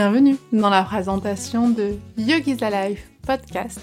Bienvenue 0.00 0.36
dans 0.52 0.70
la 0.70 0.84
présentation 0.84 1.70
de 1.70 1.96
Yogi's 2.16 2.62
Alive 2.62 3.00
podcast, 3.26 3.80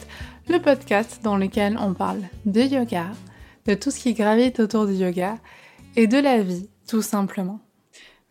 le 0.48 0.60
podcast 0.60 1.20
dans 1.22 1.36
lequel 1.36 1.78
on 1.78 1.94
parle 1.94 2.22
de 2.46 2.62
yoga, 2.62 3.08
de 3.66 3.74
tout 3.74 3.92
ce 3.92 4.00
qui 4.00 4.14
gravite 4.14 4.62
autour 4.62 4.86
du 4.86 4.94
yoga 4.94 5.36
et 5.98 6.08
de 6.08 6.18
la 6.18 6.42
vie 6.42 6.70
tout 6.88 7.02
simplement. 7.02 7.60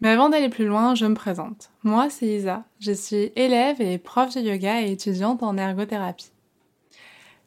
Mais 0.01 0.09
avant 0.09 0.31
d'aller 0.31 0.49
plus 0.49 0.65
loin, 0.65 0.95
je 0.95 1.05
me 1.05 1.15
présente. 1.15 1.73
Moi, 1.83 2.09
c'est 2.09 2.27
Isa. 2.27 2.65
Je 2.81 2.93
suis 2.93 3.33
élève 3.37 3.83
et 3.83 3.99
prof 3.99 4.35
de 4.35 4.41
yoga 4.41 4.81
et 4.81 4.91
étudiante 4.91 5.43
en 5.43 5.59
ergothérapie. 5.59 6.33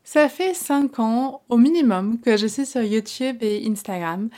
Ça 0.04 0.29
fait 0.29 0.54
5 0.54 0.99
ans 0.99 1.41
au 1.49 1.57
minimum 1.57 2.19
que 2.19 2.38
je 2.38 2.45
suis 2.45 2.67
sur 2.67 2.83
YouTube 2.83 3.38
et 3.41 3.67
Instagram 3.67 4.29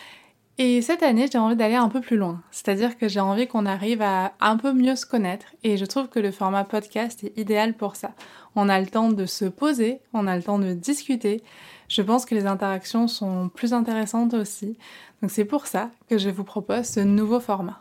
et 0.61 0.81
cette 0.81 1.03
année, 1.03 1.27
j'ai 1.31 1.37
envie 1.37 1.55
d'aller 1.55 1.75
un 1.75 1.87
peu 1.87 2.01
plus 2.01 2.17
loin. 2.17 2.41
C'est-à-dire 2.51 2.97
que 2.97 3.07
j'ai 3.07 3.21
envie 3.21 3.47
qu'on 3.47 3.65
arrive 3.65 4.01
à 4.01 4.33
un 4.41 4.57
peu 4.57 4.73
mieux 4.73 4.97
se 4.97 5.05
connaître. 5.05 5.45
Et 5.63 5.77
je 5.77 5.85
trouve 5.85 6.09
que 6.09 6.19
le 6.19 6.31
format 6.31 6.65
podcast 6.65 7.23
est 7.23 7.37
idéal 7.37 7.75
pour 7.75 7.95
ça. 7.95 8.11
On 8.57 8.67
a 8.67 8.77
le 8.81 8.87
temps 8.87 9.09
de 9.09 9.25
se 9.25 9.45
poser, 9.45 10.01
on 10.11 10.27
a 10.27 10.35
le 10.35 10.43
temps 10.43 10.59
de 10.59 10.73
discuter. 10.73 11.41
Je 11.87 12.01
pense 12.01 12.25
que 12.25 12.35
les 12.35 12.45
interactions 12.45 13.07
sont 13.07 13.47
plus 13.47 13.71
intéressantes 13.71 14.33
aussi. 14.33 14.77
Donc 15.21 15.31
c'est 15.31 15.45
pour 15.45 15.65
ça 15.65 15.91
que 16.09 16.17
je 16.17 16.29
vous 16.29 16.43
propose 16.43 16.83
ce 16.87 16.99
nouveau 16.99 17.39
format. 17.39 17.79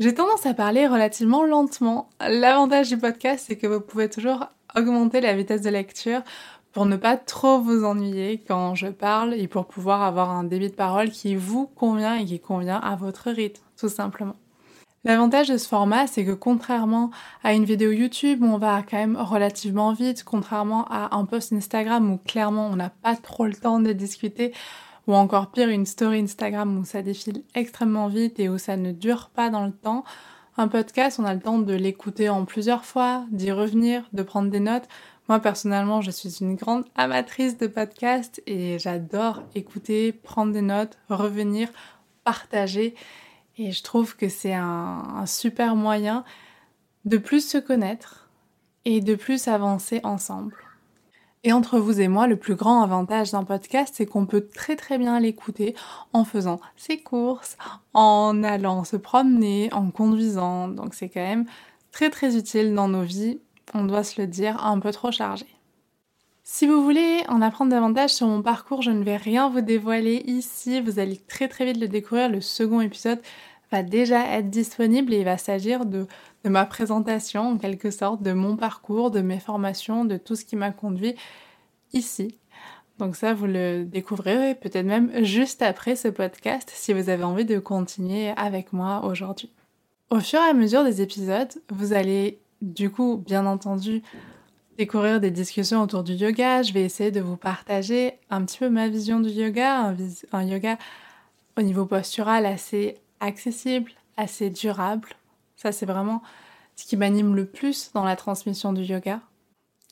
J'ai 0.00 0.12
tendance 0.12 0.44
à 0.44 0.54
parler 0.54 0.88
relativement 0.88 1.44
lentement. 1.44 2.10
L'avantage 2.20 2.88
du 2.88 2.98
podcast, 2.98 3.44
c'est 3.46 3.56
que 3.56 3.68
vous 3.68 3.80
pouvez 3.80 4.10
toujours 4.10 4.48
augmenter 4.74 5.20
la 5.20 5.36
vitesse 5.36 5.62
de 5.62 5.70
lecture 5.70 6.22
pour 6.72 6.86
ne 6.86 6.96
pas 6.96 7.16
trop 7.16 7.60
vous 7.60 7.84
ennuyer 7.84 8.42
quand 8.46 8.74
je 8.74 8.88
parle 8.88 9.34
et 9.34 9.48
pour 9.48 9.66
pouvoir 9.66 10.02
avoir 10.02 10.30
un 10.30 10.44
débit 10.44 10.68
de 10.68 10.74
parole 10.74 11.10
qui 11.10 11.34
vous 11.34 11.66
convient 11.66 12.16
et 12.16 12.24
qui 12.24 12.40
convient 12.40 12.78
à 12.78 12.96
votre 12.96 13.30
rythme, 13.30 13.62
tout 13.76 13.88
simplement. 13.88 14.36
L'avantage 15.04 15.48
de 15.48 15.56
ce 15.56 15.68
format, 15.68 16.06
c'est 16.06 16.24
que 16.24 16.32
contrairement 16.32 17.10
à 17.44 17.54
une 17.54 17.64
vidéo 17.64 17.92
YouTube 17.92 18.42
où 18.42 18.46
on 18.46 18.58
va 18.58 18.82
quand 18.82 18.96
même 18.96 19.16
relativement 19.16 19.92
vite, 19.92 20.24
contrairement 20.24 20.86
à 20.90 21.16
un 21.16 21.24
post 21.24 21.52
Instagram 21.52 22.12
où 22.12 22.18
clairement 22.18 22.66
on 22.66 22.76
n'a 22.76 22.90
pas 22.90 23.16
trop 23.16 23.46
le 23.46 23.54
temps 23.54 23.80
de 23.80 23.92
discuter, 23.92 24.52
ou 25.06 25.14
encore 25.14 25.50
pire 25.50 25.68
une 25.68 25.86
story 25.86 26.20
Instagram 26.20 26.78
où 26.78 26.84
ça 26.84 27.00
défile 27.02 27.42
extrêmement 27.54 28.08
vite 28.08 28.38
et 28.40 28.48
où 28.48 28.58
ça 28.58 28.76
ne 28.76 28.92
dure 28.92 29.30
pas 29.34 29.50
dans 29.50 29.64
le 29.64 29.72
temps, 29.72 30.04
un 30.60 30.66
podcast, 30.66 31.20
on 31.20 31.24
a 31.24 31.34
le 31.34 31.40
temps 31.40 31.60
de 31.60 31.72
l'écouter 31.72 32.28
en 32.28 32.44
plusieurs 32.44 32.84
fois, 32.84 33.24
d'y 33.30 33.52
revenir, 33.52 34.02
de 34.12 34.24
prendre 34.24 34.50
des 34.50 34.58
notes. 34.58 34.88
Moi 35.28 35.40
personnellement, 35.40 36.00
je 36.00 36.10
suis 36.10 36.38
une 36.40 36.56
grande 36.56 36.86
amatrice 36.94 37.58
de 37.58 37.66
podcasts 37.66 38.42
et 38.46 38.78
j'adore 38.78 39.42
écouter, 39.54 40.12
prendre 40.12 40.54
des 40.54 40.62
notes, 40.62 40.98
revenir, 41.10 41.68
partager. 42.24 42.94
Et 43.58 43.70
je 43.72 43.82
trouve 43.82 44.16
que 44.16 44.30
c'est 44.30 44.54
un, 44.54 45.24
super 45.26 45.76
moyen 45.76 46.24
de 47.04 47.18
plus 47.18 47.46
se 47.46 47.58
connaître 47.58 48.30
et 48.86 49.02
de 49.02 49.14
plus 49.16 49.48
avancer 49.48 50.00
ensemble. 50.02 50.54
Et 51.44 51.52
entre 51.52 51.78
vous 51.78 52.00
et 52.00 52.08
moi, 52.08 52.26
le 52.26 52.36
plus 52.36 52.54
grand 52.54 52.82
avantage 52.82 53.32
d'un 53.32 53.44
podcast, 53.44 53.94
c'est 53.96 54.06
qu'on 54.06 54.24
peut 54.24 54.48
très 54.48 54.76
très 54.76 54.96
bien 54.96 55.20
l'écouter 55.20 55.76
en 56.14 56.24
faisant 56.24 56.58
ses 56.76 57.02
courses, 57.02 57.58
en 57.92 58.42
allant 58.42 58.82
se 58.84 58.96
promener, 58.96 59.70
en 59.74 59.90
conduisant. 59.90 60.68
Donc 60.68 60.94
c'est 60.94 61.10
quand 61.10 61.20
même 61.20 61.44
très 61.92 62.08
très 62.08 62.36
utile 62.36 62.74
dans 62.74 62.88
nos 62.88 63.02
vies 63.02 63.40
on 63.74 63.84
doit 63.84 64.04
se 64.04 64.20
le 64.20 64.26
dire, 64.26 64.64
un 64.64 64.78
peu 64.78 64.92
trop 64.92 65.10
chargé. 65.10 65.46
Si 66.44 66.66
vous 66.66 66.82
voulez 66.82 67.22
en 67.28 67.42
apprendre 67.42 67.70
davantage 67.70 68.14
sur 68.14 68.26
mon 68.26 68.40
parcours, 68.40 68.80
je 68.80 68.90
ne 68.90 69.04
vais 69.04 69.16
rien 69.16 69.50
vous 69.50 69.60
dévoiler 69.60 70.22
ici, 70.26 70.80
vous 70.80 70.98
allez 70.98 71.18
très 71.18 71.46
très 71.46 71.66
vite 71.66 71.78
le 71.78 71.88
découvrir. 71.88 72.30
Le 72.30 72.40
second 72.40 72.80
épisode 72.80 73.20
va 73.70 73.82
déjà 73.82 74.26
être 74.26 74.48
disponible 74.48 75.12
et 75.12 75.18
il 75.18 75.24
va 75.24 75.36
s'agir 75.36 75.84
de, 75.84 76.06
de 76.44 76.48
ma 76.48 76.64
présentation 76.64 77.50
en 77.52 77.58
quelque 77.58 77.90
sorte, 77.90 78.22
de 78.22 78.32
mon 78.32 78.56
parcours, 78.56 79.10
de 79.10 79.20
mes 79.20 79.40
formations, 79.40 80.06
de 80.06 80.16
tout 80.16 80.36
ce 80.36 80.46
qui 80.46 80.56
m'a 80.56 80.70
conduit 80.70 81.16
ici. 81.92 82.38
Donc 82.98 83.14
ça, 83.14 83.34
vous 83.34 83.46
le 83.46 83.84
découvrirez 83.84 84.54
peut-être 84.54 84.86
même 84.86 85.24
juste 85.24 85.62
après 85.62 85.96
ce 85.96 86.08
podcast 86.08 86.70
si 86.74 86.92
vous 86.92 87.10
avez 87.10 87.24
envie 87.24 87.44
de 87.44 87.58
continuer 87.58 88.30
avec 88.30 88.72
moi 88.72 89.04
aujourd'hui. 89.04 89.50
Au 90.10 90.20
fur 90.20 90.40
et 90.40 90.50
à 90.50 90.54
mesure 90.54 90.82
des 90.82 91.02
épisodes, 91.02 91.52
vous 91.68 91.92
allez 91.92 92.40
du 92.62 92.90
coup, 92.90 93.22
bien 93.24 93.46
entendu, 93.46 94.02
découvrir 94.76 95.20
des 95.20 95.30
discussions 95.30 95.82
autour 95.82 96.04
du 96.04 96.14
yoga. 96.14 96.62
Je 96.62 96.72
vais 96.72 96.82
essayer 96.82 97.10
de 97.10 97.20
vous 97.20 97.36
partager 97.36 98.14
un 98.30 98.44
petit 98.44 98.58
peu 98.58 98.70
ma 98.70 98.88
vision 98.88 99.20
du 99.20 99.30
yoga, 99.30 99.94
un, 100.32 100.44
yoga 100.44 100.78
au 101.56 101.62
niveau 101.62 101.84
postural 101.84 102.46
assez 102.46 102.96
accessible, 103.20 103.90
assez 104.16 104.50
durable. 104.50 105.08
Ça, 105.56 105.72
c'est 105.72 105.86
vraiment 105.86 106.22
ce 106.76 106.86
qui 106.86 106.96
m'anime 106.96 107.34
le 107.34 107.44
plus 107.44 107.90
dans 107.92 108.04
la 108.04 108.14
transmission 108.14 108.72
du 108.72 108.82
yoga. 108.82 109.20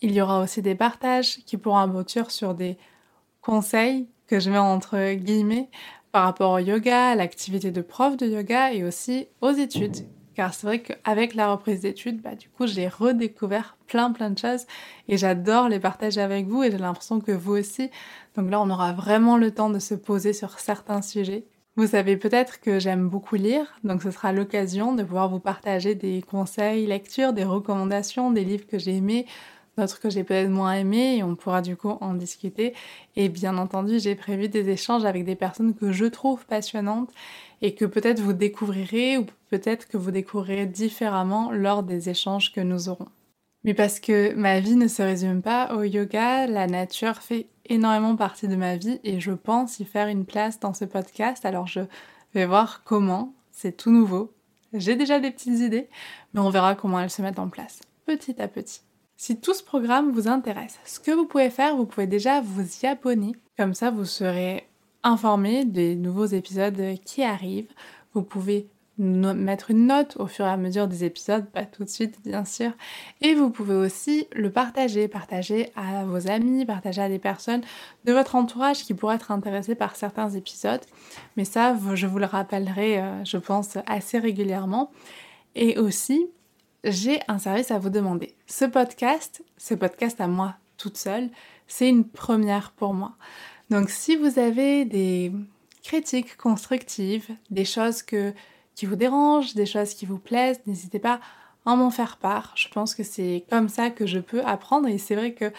Il 0.02 0.12
y 0.12 0.20
aura 0.20 0.40
aussi 0.40 0.62
des 0.62 0.74
partages 0.74 1.38
qui 1.44 1.56
pourront 1.56 1.78
aboutir 1.78 2.30
sur 2.30 2.54
des 2.54 2.78
conseils 3.40 4.06
que 4.28 4.38
je 4.38 4.50
mets 4.50 4.58
entre 4.58 5.14
guillemets 5.14 5.68
par 6.12 6.24
rapport 6.24 6.52
au 6.52 6.58
yoga, 6.58 7.10
à 7.10 7.14
l'activité 7.14 7.70
de 7.70 7.80
prof 7.80 8.16
de 8.16 8.26
yoga 8.26 8.72
et 8.72 8.84
aussi 8.84 9.26
aux 9.40 9.50
études 9.50 10.06
car 10.36 10.52
c'est 10.52 10.66
vrai 10.66 10.80
qu'avec 10.80 11.34
la 11.34 11.50
reprise 11.50 11.80
d'études, 11.80 12.20
bah, 12.20 12.34
du 12.34 12.48
coup, 12.50 12.66
j'ai 12.66 12.88
redécouvert 12.88 13.76
plein 13.86 14.12
plein 14.12 14.30
de 14.30 14.38
choses 14.38 14.66
et 15.08 15.16
j'adore 15.16 15.68
les 15.68 15.80
partager 15.80 16.20
avec 16.20 16.46
vous 16.46 16.62
et 16.62 16.70
j'ai 16.70 16.78
l'impression 16.78 17.20
que 17.20 17.32
vous 17.32 17.54
aussi. 17.54 17.90
Donc 18.36 18.50
là, 18.50 18.60
on 18.60 18.68
aura 18.68 18.92
vraiment 18.92 19.38
le 19.38 19.50
temps 19.50 19.70
de 19.70 19.78
se 19.78 19.94
poser 19.94 20.34
sur 20.34 20.58
certains 20.58 21.00
sujets. 21.00 21.46
Vous 21.76 21.88
savez 21.88 22.16
peut-être 22.16 22.60
que 22.60 22.78
j'aime 22.78 23.08
beaucoup 23.08 23.34
lire, 23.34 23.78
donc 23.84 24.02
ce 24.02 24.10
sera 24.10 24.32
l'occasion 24.32 24.94
de 24.94 25.02
pouvoir 25.02 25.28
vous 25.28 25.40
partager 25.40 25.94
des 25.94 26.22
conseils 26.22 26.86
lecture, 26.86 27.34
des 27.34 27.44
recommandations, 27.44 28.30
des 28.30 28.44
livres 28.44 28.66
que 28.66 28.78
j'ai 28.78 28.96
aimés, 28.96 29.26
d'autres 29.76 30.00
que 30.00 30.10
j'ai 30.10 30.24
peut-être 30.24 30.50
moins 30.50 30.74
aimés 30.74 31.16
et 31.16 31.22
on 31.22 31.36
pourra 31.36 31.62
du 31.62 31.76
coup 31.76 31.96
en 32.00 32.14
discuter. 32.14 32.74
Et 33.14 33.28
bien 33.28 33.58
entendu, 33.58 33.98
j'ai 33.98 34.14
prévu 34.14 34.48
des 34.48 34.68
échanges 34.70 35.04
avec 35.04 35.24
des 35.24 35.36
personnes 35.36 35.74
que 35.74 35.92
je 35.92 36.06
trouve 36.06 36.44
passionnantes 36.46 37.10
et 37.62 37.74
que 37.74 37.84
peut-être 37.84 38.20
vous 38.20 38.32
découvrirez 38.32 39.18
ou 39.18 39.26
peut-être 39.50 39.88
que 39.88 39.96
vous 39.96 40.10
découvrirez 40.10 40.66
différemment 40.66 41.50
lors 41.52 41.82
des 41.82 42.08
échanges 42.08 42.52
que 42.52 42.60
nous 42.60 42.88
aurons. 42.88 43.08
Mais 43.64 43.74
parce 43.74 43.98
que 43.98 44.32
ma 44.34 44.60
vie 44.60 44.76
ne 44.76 44.86
se 44.86 45.02
résume 45.02 45.42
pas 45.42 45.74
au 45.74 45.82
yoga, 45.82 46.46
la 46.46 46.66
nature 46.66 47.16
fait 47.16 47.48
énormément 47.68 48.14
partie 48.14 48.46
de 48.46 48.56
ma 48.56 48.76
vie 48.76 49.00
et 49.02 49.18
je 49.18 49.32
pense 49.32 49.80
y 49.80 49.84
faire 49.84 50.06
une 50.06 50.24
place 50.24 50.60
dans 50.60 50.72
ce 50.72 50.84
podcast. 50.84 51.44
Alors 51.44 51.66
je 51.66 51.80
vais 52.32 52.46
voir 52.46 52.82
comment, 52.84 53.34
c'est 53.50 53.76
tout 53.76 53.90
nouveau. 53.90 54.32
J'ai 54.72 54.94
déjà 54.94 55.18
des 55.18 55.30
petites 55.30 55.58
idées, 55.58 55.88
mais 56.32 56.40
on 56.40 56.50
verra 56.50 56.74
comment 56.74 57.00
elles 57.00 57.10
se 57.10 57.22
mettent 57.22 57.38
en 57.38 57.48
place, 57.48 57.80
petit 58.04 58.40
à 58.40 58.46
petit. 58.46 58.85
Si 59.18 59.40
tout 59.40 59.54
ce 59.54 59.62
programme 59.62 60.12
vous 60.12 60.28
intéresse, 60.28 60.78
ce 60.84 61.00
que 61.00 61.10
vous 61.10 61.24
pouvez 61.24 61.48
faire, 61.48 61.74
vous 61.74 61.86
pouvez 61.86 62.06
déjà 62.06 62.42
vous 62.42 62.64
y 62.82 62.86
abonner. 62.86 63.32
Comme 63.56 63.72
ça, 63.72 63.90
vous 63.90 64.04
serez 64.04 64.68
informé 65.02 65.64
des 65.64 65.96
nouveaux 65.96 66.26
épisodes 66.26 66.94
qui 67.04 67.22
arrivent. 67.22 67.72
Vous 68.12 68.22
pouvez 68.22 68.68
mettre 68.98 69.70
une 69.70 69.86
note 69.86 70.16
au 70.18 70.26
fur 70.26 70.46
et 70.46 70.50
à 70.50 70.56
mesure 70.56 70.88
des 70.88 71.04
épisodes, 71.04 71.46
pas 71.46 71.64
tout 71.64 71.84
de 71.84 71.88
suite 71.88 72.18
bien 72.24 72.44
sûr. 72.44 72.72
Et 73.20 73.34
vous 73.34 73.50
pouvez 73.50 73.74
aussi 73.74 74.26
le 74.32 74.50
partager, 74.50 75.08
partager 75.08 75.70
à 75.76 76.04
vos 76.04 76.28
amis, 76.28 76.64
partager 76.64 77.02
à 77.02 77.08
des 77.08 77.18
personnes 77.18 77.62
de 78.04 78.12
votre 78.12 78.34
entourage 78.34 78.84
qui 78.84 78.94
pourraient 78.94 79.16
être 79.16 79.30
intéressées 79.30 79.74
par 79.74 79.96
certains 79.96 80.30
épisodes. 80.30 80.80
Mais 81.36 81.44
ça, 81.44 81.76
je 81.94 82.06
vous 82.06 82.18
le 82.18 82.26
rappellerai, 82.26 82.98
euh, 82.98 83.24
je 83.24 83.36
pense, 83.36 83.76
assez 83.86 84.18
régulièrement. 84.18 84.90
Et 85.54 85.78
aussi, 85.78 86.28
j'ai 86.84 87.20
un 87.28 87.38
service 87.38 87.70
à 87.70 87.78
vous 87.78 87.90
demander. 87.90 88.34
Ce 88.46 88.64
podcast, 88.64 89.42
ce 89.56 89.74
podcast 89.74 90.20
à 90.20 90.26
moi 90.26 90.56
toute 90.76 90.96
seule, 90.96 91.30
c'est 91.66 91.88
une 91.88 92.04
première 92.04 92.72
pour 92.72 92.94
moi. 92.94 93.12
Donc 93.70 93.90
si 93.90 94.16
vous 94.16 94.38
avez 94.38 94.84
des 94.84 95.32
critiques 95.82 96.36
constructives, 96.36 97.28
des 97.50 97.64
choses 97.64 98.02
qui 98.02 98.86
vous 98.86 98.96
dérangent, 98.96 99.54
des 99.54 99.66
choses 99.66 99.94
qui 99.94 100.06
vous 100.06 100.18
plaisent, 100.18 100.60
n'hésitez 100.66 100.98
pas 100.98 101.20
à 101.64 101.74
m'en 101.74 101.90
faire 101.90 102.16
part. 102.16 102.52
Je 102.56 102.68
pense 102.68 102.94
que 102.94 103.02
c'est 103.02 103.44
comme 103.50 103.68
ça 103.68 103.90
que 103.90 104.06
je 104.06 104.18
peux 104.18 104.42
apprendre 104.44 104.88
et 104.88 104.98
c'est 104.98 105.16
vrai 105.16 105.32
que 105.32 105.52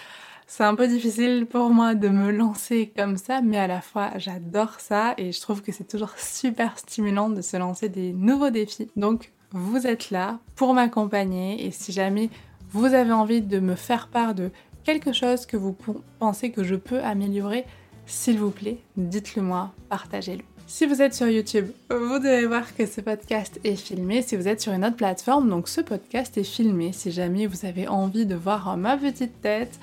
c'est 0.49 0.63
un 0.63 0.75
peu 0.75 0.87
difficile 0.87 1.45
pour 1.45 1.69
moi 1.69 1.93
de 1.93 2.07
me 2.07 2.31
lancer 2.31 2.93
comme 2.95 3.17
ça, 3.17 3.41
mais 3.41 3.57
à 3.57 3.67
la 3.67 3.81
fois 3.81 4.11
j'adore 4.15 4.79
ça 4.79 5.13
et 5.17 5.33
je 5.33 5.41
trouve 5.41 5.61
que 5.61 5.73
c'est 5.73 5.87
toujours 5.87 6.17
super 6.17 6.79
stimulant 6.79 7.29
de 7.29 7.41
se 7.41 7.57
lancer 7.57 7.89
des 7.89 8.13
nouveaux 8.13 8.49
défis. 8.49 8.89
Donc 8.95 9.33
vous 9.51 9.87
êtes 9.87 10.11
là 10.11 10.39
pour 10.55 10.73
m'accompagner 10.73 11.65
et 11.65 11.71
si 11.71 11.91
jamais 11.91 12.29
vous 12.71 12.85
avez 12.85 13.13
envie 13.13 13.41
de 13.41 13.59
me 13.59 13.75
faire 13.75 14.07
part 14.07 14.35
de 14.35 14.51
quelque 14.83 15.13
chose 15.13 15.45
que 15.45 15.57
vous 15.57 15.75
pensez 16.19 16.51
que 16.51 16.63
je 16.63 16.75
peux 16.75 17.01
améliorer, 17.01 17.65
s'il 18.05 18.39
vous 18.39 18.51
plaît, 18.51 18.77
dites-le 18.95 19.41
moi, 19.41 19.73
partagez-le. 19.89 20.43
Si 20.65 20.85
vous 20.85 21.01
êtes 21.01 21.13
sur 21.13 21.27
YouTube, 21.29 21.67
vous 21.89 22.19
devez 22.19 22.45
voir 22.45 22.75
que 22.75 22.85
ce 22.85 22.99
podcast 22.99 23.57
est 23.63 23.77
filmé. 23.77 24.21
Si 24.21 24.35
vous 24.35 24.49
êtes 24.49 24.59
sur 24.59 24.73
une 24.73 24.83
autre 24.83 24.97
plateforme, 24.97 25.49
donc 25.49 25.69
ce 25.69 25.79
podcast 25.79 26.37
est 26.37 26.43
filmé. 26.43 26.91
Si 26.91 27.11
jamais 27.11 27.47
vous 27.47 27.65
avez 27.65 27.87
envie 27.87 28.25
de 28.25 28.35
voir 28.35 28.75
ma 28.75 28.97
petite 28.97 29.41
tête, 29.41 29.79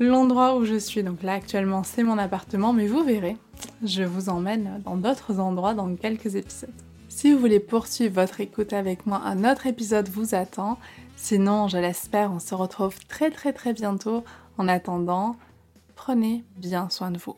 l'endroit 0.00 0.56
où 0.56 0.64
je 0.64 0.74
suis, 0.74 1.04
donc 1.04 1.22
là 1.22 1.34
actuellement 1.34 1.84
c'est 1.84 2.02
mon 2.02 2.18
appartement, 2.18 2.72
mais 2.72 2.88
vous 2.88 3.04
verrez, 3.04 3.36
je 3.84 4.02
vous 4.02 4.28
emmène 4.28 4.82
dans 4.84 4.96
d'autres 4.96 5.38
endroits 5.38 5.74
dans 5.74 5.94
quelques 5.94 6.34
épisodes. 6.34 6.83
Si 7.16 7.32
vous 7.32 7.38
voulez 7.38 7.60
poursuivre 7.60 8.16
votre 8.16 8.40
écoute 8.40 8.72
avec 8.72 9.06
moi, 9.06 9.22
un 9.24 9.48
autre 9.48 9.68
épisode 9.68 10.08
vous 10.08 10.34
attend. 10.34 10.80
Sinon, 11.14 11.68
je 11.68 11.78
l'espère, 11.78 12.32
on 12.32 12.40
se 12.40 12.56
retrouve 12.56 12.98
très 13.06 13.30
très 13.30 13.52
très 13.52 13.72
bientôt. 13.72 14.24
En 14.58 14.66
attendant, 14.66 15.36
prenez 15.94 16.42
bien 16.56 16.90
soin 16.90 17.12
de 17.12 17.18
vous. 17.18 17.36